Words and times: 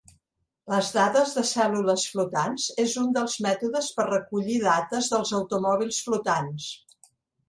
Les 0.73 0.87
dades 0.93 1.33
de 1.39 1.41
cèl·lules 1.49 2.05
flotants 2.13 2.65
és 2.83 2.95
un 3.01 3.11
dels 3.17 3.35
mètodes 3.47 3.89
per 3.99 4.05
recollir 4.07 4.55
dates 4.63 5.11
dels 5.13 5.35
automòbils 5.41 6.01
flotants. 6.07 6.67